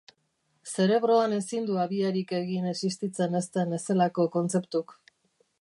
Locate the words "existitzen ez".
2.73-3.45